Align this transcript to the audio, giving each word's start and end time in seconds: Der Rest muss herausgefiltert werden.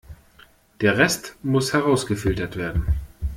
Der 0.81 0.97
Rest 0.97 1.35
muss 1.43 1.73
herausgefiltert 1.73 2.57
werden. 2.57 2.87